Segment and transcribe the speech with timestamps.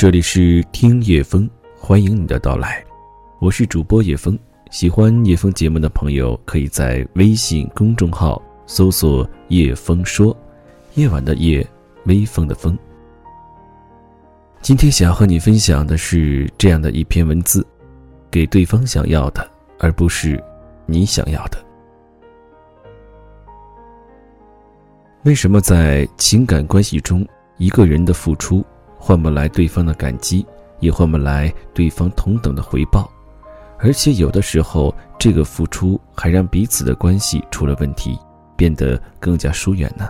[0.00, 1.46] 这里是听叶风，
[1.78, 2.82] 欢迎你的到来，
[3.38, 4.38] 我是主播叶风。
[4.70, 10.34] 喜欢叶风节目的朋友，可以在微信公众号搜索“叶风说”，
[10.96, 11.68] 夜晚的夜，
[12.06, 12.78] 微风的风。
[14.62, 17.62] 今天想要和你分享的是这样的一篇文字：
[18.30, 19.46] 给对方想要的，
[19.78, 20.42] 而不是
[20.86, 21.58] 你想要的。
[25.24, 27.22] 为什么在情感关系中，
[27.58, 28.64] 一个人的付出
[29.02, 30.46] 换不来对方的感激，
[30.78, 33.10] 也换不来对方同等的回报，
[33.78, 38.16] 而且有的时候，这个付出还让彼此的关系出了问题，
[38.56, 40.06] 变得更加疏远呢？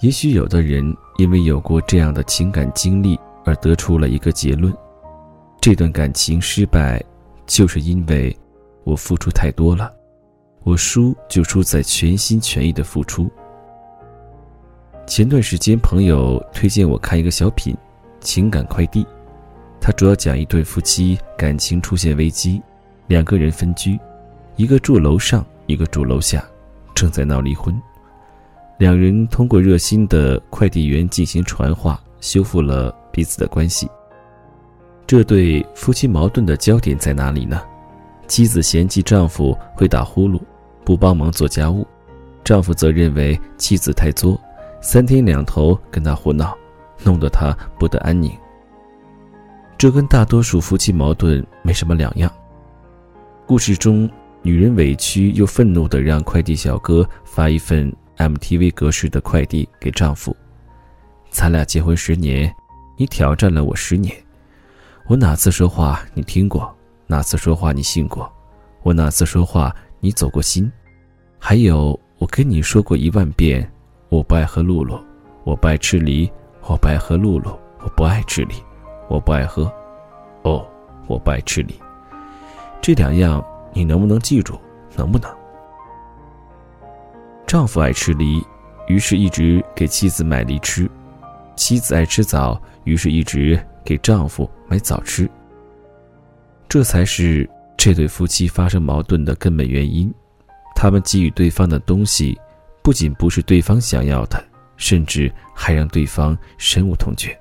[0.00, 0.82] 也许有的人
[1.18, 4.72] 因为有过这样的情感经历，而得出了一个结论：
[5.60, 7.04] 这段感情失败，
[7.46, 8.34] 就是因为
[8.84, 9.92] 我付出太多了。
[10.64, 13.30] 我输就输在全心全意的付出。
[15.08, 17.74] 前段时间，朋友推荐我看一个小品
[18.20, 19.02] 《情感快递》，
[19.80, 22.60] 它主要讲一对夫妻感情出现危机，
[23.06, 23.98] 两个人分居，
[24.56, 26.44] 一个住楼上，一个住楼下，
[26.94, 27.74] 正在闹离婚。
[28.76, 33.88] 两人通过热心的快递员进行传话，修复了彼此的关系。
[35.06, 37.62] 这对夫妻矛盾的焦点在哪里呢？
[38.26, 40.38] 妻子嫌弃丈夫会打呼噜。
[40.84, 41.86] 不帮忙做家务，
[42.44, 44.40] 丈夫则认为妻子太作，
[44.80, 46.56] 三天两头跟他胡闹，
[47.04, 48.30] 弄得他不得安宁。
[49.76, 52.32] 这跟大多数夫妻矛盾没什么两样。
[53.46, 54.08] 故事中，
[54.42, 60.36] 女人委屈又愤怒地让快递小哥发一份 MTV 格式的快递给丈夫
[61.30, 62.52] ：“咱俩结婚十年，
[62.96, 64.14] 你挑战了我十年，
[65.06, 66.72] 我哪次说话你听过？
[67.06, 68.30] 哪次说话你信过？
[68.82, 70.70] 我哪次说话你走过心？”
[71.38, 73.70] 还有，我跟你说过一万遍，
[74.08, 74.98] 我不爱喝露露，
[75.44, 76.30] 我不爱吃梨，
[76.62, 78.54] 我不爱喝露露，我不爱吃梨，
[79.08, 79.70] 我不爱喝，
[80.42, 80.66] 哦，
[81.06, 81.74] 我不爱吃梨。
[82.80, 84.58] 这两样你能不能记住？
[84.96, 85.30] 能不能？
[87.46, 88.42] 丈夫爱吃梨，
[88.86, 90.86] 于是一直给妻子买梨吃；
[91.54, 95.28] 妻子爱吃枣，于是一直给丈夫买枣吃。
[96.66, 100.12] 这才是这对夫妻发生矛盾的根本原因。
[100.74, 102.38] 他们给予对方的东西，
[102.88, 104.42] 不仅不是对方想要的，
[104.78, 107.38] 甚至还让对方深恶痛绝。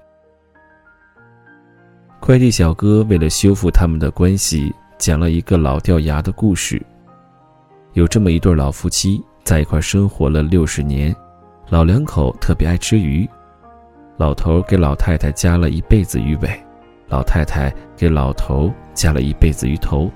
[2.19, 6.85] 快递小哥为了修复他们的关系，讲了一个老掉牙的故事。
[7.93, 11.15] 有这么一对老夫妻，在一块生活了六十年，
[11.69, 13.25] 老两口特别爱吃鱼，
[14.17, 16.61] 老头给老太太夹了一辈子鱼尾，
[17.07, 20.11] 老太太给老头夹了一辈子鱼头。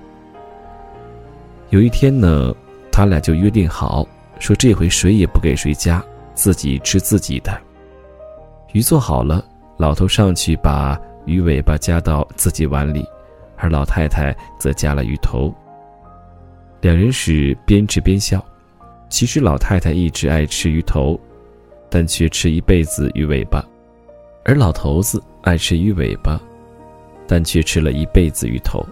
[1.69, 2.53] 有一天呢。
[2.93, 4.05] 他俩就约定好，
[4.41, 6.03] 说这回谁也不给谁夹，
[6.34, 7.56] 自己吃自己的。
[8.74, 9.46] 鱼做好了，
[9.78, 13.06] 老头上去把鱼尾巴夹到自己碗里，
[13.56, 15.53] 而老太太则夹了鱼头。
[16.81, 18.44] 两人是边吃边笑。
[19.09, 21.19] 其实老太太一直爱吃鱼头，
[21.88, 23.63] 但却吃一辈子鱼尾巴；
[24.44, 26.41] 而老头子爱吃鱼尾巴，
[27.28, 28.84] 但却吃了一辈子鱼头。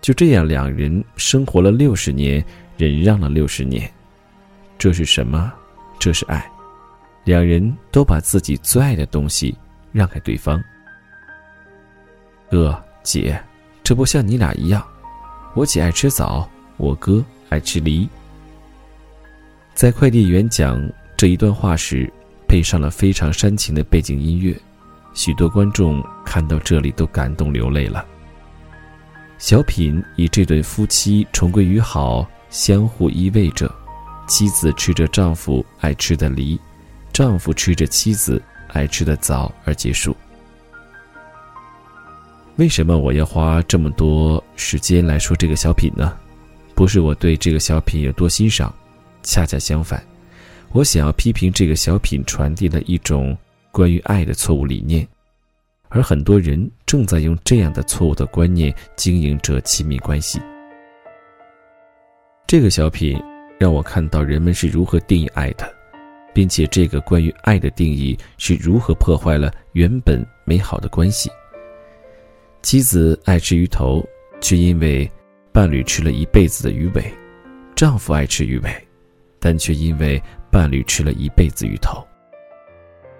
[0.00, 2.44] 就这样，两人生活了六十年。
[2.76, 3.90] 忍让了六十年，
[4.80, 5.52] 这是什么？
[5.98, 6.50] 这是爱。
[7.24, 9.54] 两人都把自己最爱的东西
[9.92, 10.58] 让给对方。
[12.50, 13.38] 哥姐，
[13.84, 14.82] 这不像你俩一样，
[15.54, 16.48] 我姐爱吃枣，
[16.78, 18.08] 我哥爱吃梨。
[19.74, 22.10] 在快递员讲这一段话时，
[22.48, 24.58] 配上了非常煽情的背景音乐，
[25.12, 28.02] 许多观众看到这里都感动流泪了。
[29.36, 32.26] 小品以这对夫妻重归于好。
[32.48, 33.72] 相互依偎着，
[34.30, 36.56] 妻子吃着丈夫爱吃的梨，
[37.12, 40.16] 丈夫吃着妻子爱吃的枣而结束。
[42.54, 46.16] 为什么我要花这么多时间来说这个小品呢？
[46.76, 48.72] 不是我对这个小品有多欣赏，
[49.24, 50.00] 恰恰相反，
[50.70, 53.36] 我想要批评这个小品传递了一种
[53.72, 55.06] 关于爱的错误理念，
[55.88, 60.40] 而很多人正在用这样的错误的观念经营着亲密关系。
[62.46, 63.20] 这个小品
[63.60, 65.70] 让我看到人们是如何定义爱的，
[66.32, 71.30] 并且这个关于爱的定义是如何破坏了原本美好的关系。
[72.62, 74.02] 妻子爱吃鱼头，
[74.40, 75.06] 却因为
[75.52, 77.02] 伴侣吃了一辈子的鱼尾；
[77.76, 78.74] 丈夫爱吃鱼尾，
[79.38, 80.18] 但却因为
[80.50, 82.02] 伴侣吃了一辈子鱼头。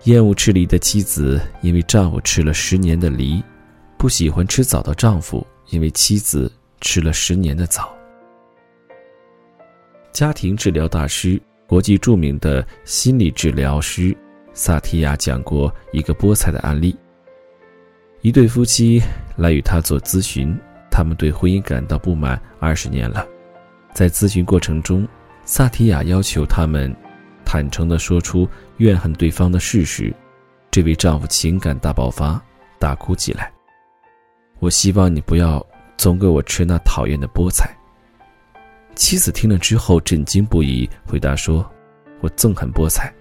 [0.04, 3.42] 厌恶吃梨的妻子，因为丈夫吃了十年的梨；
[3.98, 6.50] 不喜欢吃枣的丈夫，因为妻子
[6.80, 7.94] 吃了十年的枣。
[10.20, 14.14] 家庭治疗大师、国际著名的心理治疗师
[14.52, 16.94] 萨提亚讲过一个菠菜的案例。
[18.20, 19.00] 一对夫妻
[19.34, 20.54] 来与他做咨询，
[20.90, 23.26] 他们对婚姻感到不满二十年了。
[23.94, 25.08] 在咨询过程中，
[25.46, 26.94] 萨提亚要求他们
[27.42, 28.46] 坦诚地说出
[28.76, 30.14] 怨恨对方的事实。
[30.70, 32.38] 这位丈夫情感大爆发，
[32.78, 33.50] 大哭起来。
[34.58, 37.74] 我希望你不要总给我吃那讨厌的菠菜。
[38.94, 41.68] 妻子听了之后震惊不已，回答说
[42.20, 43.12] ：“我憎恨菠菜，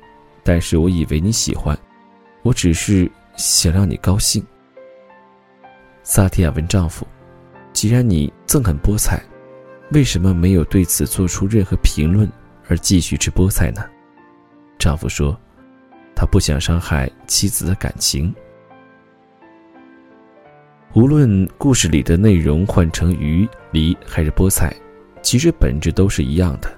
[0.44, 1.78] 但是我以为你喜欢，
[2.44, 4.46] 我只是想让你高兴。”
[6.04, 7.08] 萨提亚问丈夫
[7.74, 9.22] ：“既然你憎恨菠菜，
[9.92, 12.30] 为什么没有对此做出任何评论，
[12.68, 13.84] 而继续吃菠菜呢？”
[14.80, 15.40] 丈夫说。
[16.16, 18.36] 他不想伤害妻子的感情。
[20.94, 24.76] 无论故事里的内容换成鱼、梨还是菠菜，
[25.22, 26.72] 其实本质都是一样的，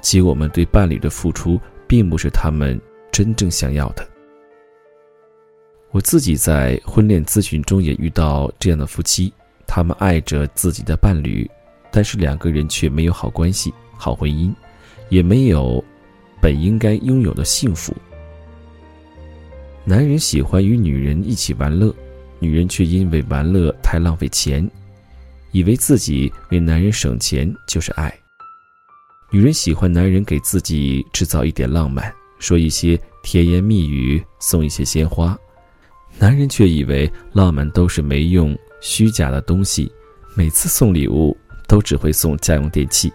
[0.00, 2.80] 即我们对伴侣的付出并不是他们
[3.12, 4.06] 真正想要的。
[5.90, 9.32] 我自己在婚恋咨询中也遇到这样的夫妻，
[9.66, 11.48] 他们爱着自己的伴侣，
[11.90, 14.52] 但是两个人却没有好关系、好婚姻，
[15.08, 15.82] 也没有
[16.40, 17.94] 本应该拥有的幸福。
[19.84, 21.94] 男人喜欢与女人一起玩乐，
[22.40, 24.68] 女人却因为玩乐太浪费钱，
[25.54, 28.12] 以为自己为男人省钱就是爱。
[29.30, 35.38] 女人喜欢男人给自己制造一点浪漫，说一些甜言蜜语，送一些鲜花，
[36.18, 39.90] 男人却以为浪漫都是没用、虚假的东西，
[40.36, 41.36] 每次送礼物
[41.68, 43.12] 都只会送家用电器。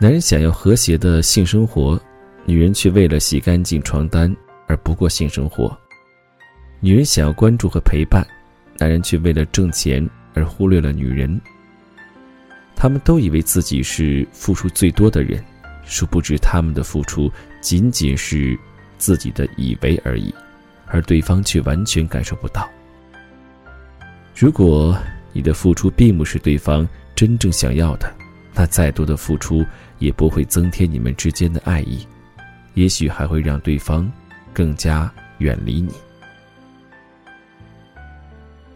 [0.00, 2.00] 男人想要和谐的性生活，
[2.46, 4.34] 女人却为了洗干净床单。
[4.66, 5.76] 而不过性生活，
[6.80, 8.26] 女人想要关注和陪伴，
[8.78, 11.40] 男人却为了挣钱而忽略了女人。
[12.74, 15.44] 他们都以为自己是付出最多的人，
[15.84, 17.30] 殊不知他们的付出
[17.60, 18.58] 仅仅是
[18.98, 20.34] 自己的以为而已，
[20.86, 22.68] 而对方却完全感受不到。
[24.36, 24.96] 如果
[25.32, 28.10] 你的付出并不是对方真正想要的，
[28.54, 29.64] 那再多的付出
[29.98, 32.06] 也不会增添你们之间的爱意，
[32.74, 34.10] 也许还会让对方。
[34.52, 35.92] 更加远离你。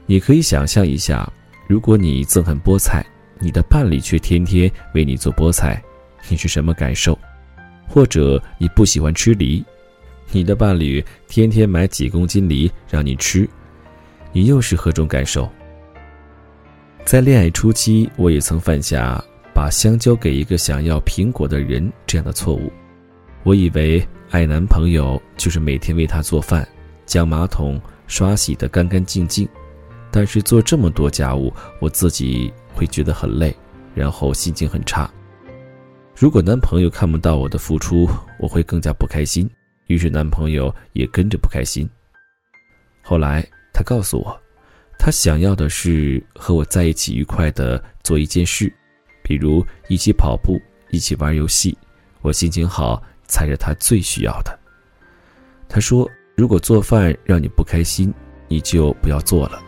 [0.06, 1.28] 你可以想象一下，
[1.66, 3.04] 如果你憎恨菠菜，
[3.38, 5.82] 你的伴侣却天天为你做菠菜，
[6.28, 7.18] 你是什么感受？
[7.88, 9.64] 或者你不喜欢吃梨，
[10.30, 13.48] 你的伴侣天天买几公斤梨让你吃，
[14.32, 15.50] 你又是何种感受？
[17.04, 19.22] 在恋爱初期，我也曾犯下
[19.54, 22.72] 把香蕉给一个想要苹果的人这样的错误，
[23.42, 24.06] 我以为。
[24.30, 26.66] 爱男朋友就是每天为他做饭，
[27.06, 29.48] 将马桶刷洗得干干净净，
[30.14, 33.52] 但是做这么多家务，我自己会觉得很累，
[33.96, 35.10] 然后心情很差。
[36.16, 38.08] 如果男朋友看不到我的付出，
[38.38, 39.50] 我会更加不开心，
[39.88, 41.90] 于是男朋友也跟着不开心。
[43.02, 44.40] 后来他告诉我，
[45.00, 48.72] 他想要的是和我在一起愉快的做一件事，
[49.20, 50.60] 比如一起跑步，
[50.90, 51.76] 一起玩游戏，
[52.22, 53.02] 我心情好。
[53.26, 54.56] 才是他最需要的。
[55.66, 58.12] 他说：“如果做饭让你不开心，
[58.48, 59.58] 你就不要做了。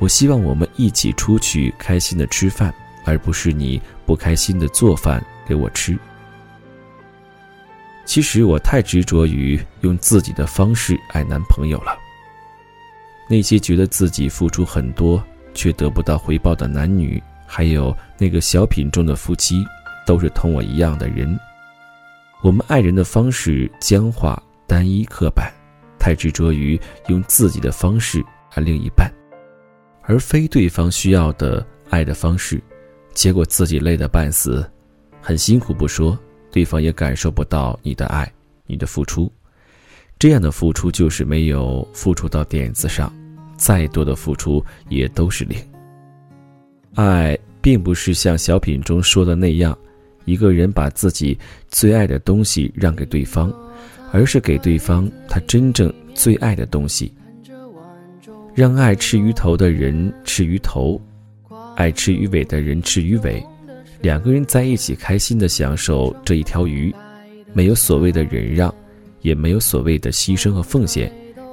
[0.00, 2.74] 我希望我们一起出去开心的吃饭，
[3.04, 5.96] 而不是你不开心的做饭给我吃。”
[8.06, 11.96] 其实我太执着于用自己的方式爱男朋友了。
[13.28, 15.22] 那些觉得自己付出很多
[15.54, 19.64] 却得不到回报的男女，还有那个小品中的夫妻，
[20.04, 21.38] 都是同我一样的人。
[22.42, 25.52] 我们爱人的方式僵化、单一、刻板，
[25.98, 28.24] 太执着于用自己的方式
[28.54, 29.08] 爱另一半，
[30.10, 32.60] 而非对方需要的爱的方式，
[33.14, 34.68] 结果自己累得半死，
[35.22, 36.18] 很辛苦不说，
[36.50, 38.28] 对方也感受不到你的爱、
[38.66, 39.30] 你的付出。
[40.18, 43.14] 这样的付出就是没有付出到点子上，
[43.56, 45.56] 再多的付出也都是零。
[46.96, 49.78] 爱并不是像小品中说的那样。
[50.24, 51.38] 一个人把自己
[51.68, 53.54] 最爱的东西让给对方，
[54.10, 57.12] 而是给对方他真正最爱的东西。
[58.54, 61.00] 让爱吃鱼头的人吃鱼头，
[61.76, 63.44] 爱吃鱼尾的人吃鱼尾，
[64.00, 66.94] 两个人在一起开心的享受这一条鱼，
[67.52, 68.74] 没有所谓的忍让，
[69.22, 71.10] 也没有所谓的牺牲和奉献，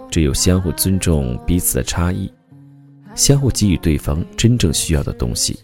[0.10, 2.32] 只有相互尊重彼此的差异，
[3.16, 5.58] 相互给予对方真正需要的东西。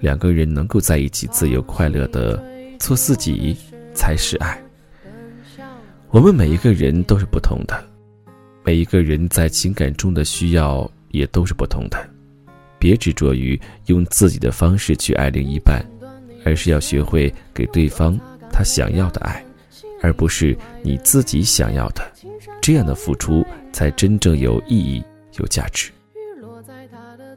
[0.00, 2.42] 两个人能够在一起自由快乐的
[2.78, 3.56] 做自己，
[3.94, 4.60] 才是爱。
[6.10, 7.84] 我们每一个人都是不同的，
[8.64, 12.10] 每一个人在情感中的需要也都是不同的。
[12.78, 15.84] 别执着于用自己的方式去爱另一半，
[16.44, 18.18] 而是要学会给对方
[18.50, 19.44] 他想要的爱，
[20.02, 22.02] 而不是你自己想要的。
[22.60, 25.04] 这样的付出才真正有意义、
[25.38, 25.90] 有价值。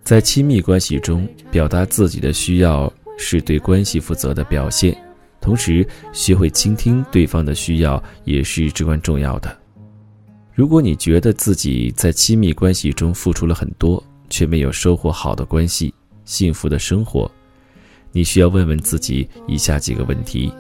[0.04, 4.98] 在亲密关系中，表达自己的需要是对关系负责的表现，
[5.42, 9.58] 同时学会倾听对方的需要也是至关重要的。
[10.58, 15.94] 如果你觉得自己在亲密关系中付出了很多，却没有收获好的关系、
[16.26, 17.32] 幸福的生活，
[18.12, 20.52] 你需要问问自己以下几个问题：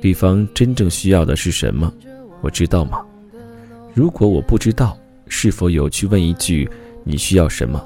[0.00, 1.92] 对方真正需要的是什么？
[2.40, 3.04] 我知道吗？
[3.94, 6.70] 如果我不知道，是否有去问一句
[7.02, 7.84] “你需要什么”？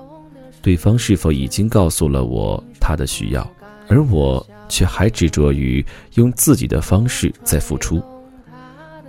[0.61, 3.51] 对方是否已经告诉了我他的需要，
[3.89, 5.83] 而我却还执着于
[6.17, 7.99] 用自己的方式在付出？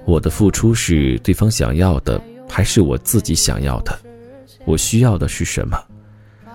[0.06, 3.98] 我的付出是对方想要的，还是我自己想要的？
[4.66, 5.78] 我需要的是什么？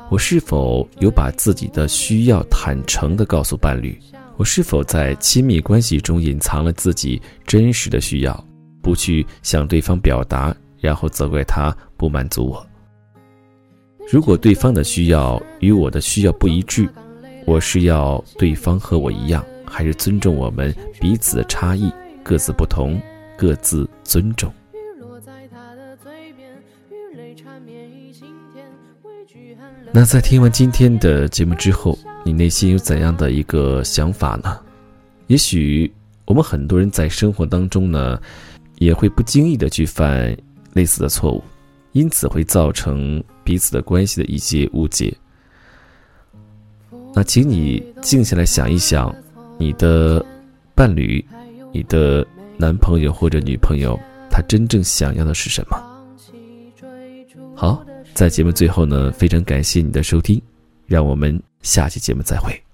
[0.09, 3.99] 我是否有把自己的需要坦诚地告诉伴侣？
[4.37, 8.47] 我是否在亲密关系中隐藏了自己真实的需要，
[8.83, 12.67] 不去向对方表达，然后责怪他不满足我？
[14.09, 16.89] 如果对方的需要与我的需要不一致，
[17.45, 21.91] 我是要对方和我一样，还是尊重我们彼此的差异，
[22.23, 23.01] 各自不同，
[23.37, 24.53] 各自尊重？
[29.93, 34.59] 那在听完今天的节目之后，你内心有怎样的一个想法呢？
[35.27, 35.93] 也许
[36.25, 38.21] 我们很多人在生活当中呢，
[38.77, 40.37] 也会不经意的去犯
[40.75, 41.43] 类似的错误，
[41.93, 45.15] 因此会造成彼此的关系的一些误解。
[47.15, 49.15] 那请你静下来想一想，
[49.59, 50.25] 你的
[50.75, 51.25] 伴侣、
[51.73, 52.27] 你的
[52.59, 53.99] 男朋友或者女朋友，
[54.31, 55.77] 他真正想要的是什么？
[57.55, 57.85] 好。
[58.15, 60.41] 在节目最后呢，非常感谢你的收听，
[60.87, 62.66] 让我们下期节目再会。